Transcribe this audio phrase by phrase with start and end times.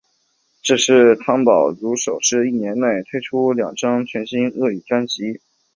[0.63, 5.39] 这是汤宝如首次一年内推出两张全新粤语专辑。